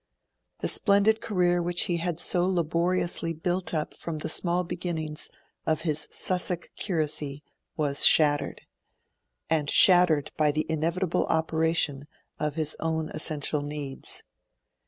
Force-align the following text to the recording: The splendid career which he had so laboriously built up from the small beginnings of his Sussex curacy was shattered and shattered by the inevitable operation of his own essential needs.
The 0.61 0.67
splendid 0.67 1.21
career 1.21 1.61
which 1.61 1.83
he 1.83 1.97
had 1.97 2.19
so 2.19 2.47
laboriously 2.47 3.33
built 3.33 3.71
up 3.71 3.93
from 3.93 4.17
the 4.17 4.29
small 4.29 4.63
beginnings 4.63 5.29
of 5.67 5.81
his 5.81 6.07
Sussex 6.09 6.69
curacy 6.75 7.43
was 7.77 8.03
shattered 8.03 8.61
and 9.47 9.69
shattered 9.69 10.31
by 10.37 10.51
the 10.53 10.65
inevitable 10.67 11.25
operation 11.27 12.07
of 12.39 12.55
his 12.55 12.75
own 12.79 13.11
essential 13.11 13.61
needs. 13.61 14.23